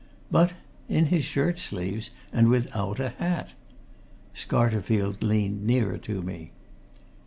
But 0.31 0.53
in 0.89 1.05
his 1.13 1.23
shirt 1.23 1.59
sleeves, 1.59 2.09
and 2.33 2.49
without 2.49 2.99
a 2.99 3.09
hat. 3.09 3.53
Scarterfield 4.33 5.21
leaned 5.21 5.63
nearer 5.63 5.99
to 5.99 6.23
me. 6.23 6.53